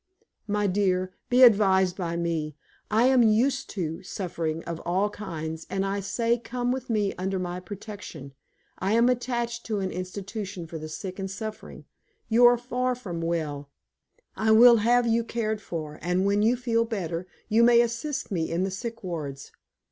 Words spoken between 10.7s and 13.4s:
the sick and suffering. You are far from